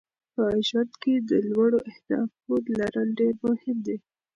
په 0.33 0.43
ژوند 0.67 0.91
کې 1.01 1.13
د 1.29 1.31
لوړو 1.51 1.79
اهدافو 1.91 2.53
لرل 2.79 3.07
ډېر 3.19 3.35
مهم 3.47 3.77
دي. 3.85 3.97